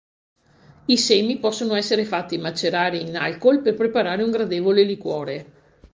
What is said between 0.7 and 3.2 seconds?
I semi possono essere fatti macerare in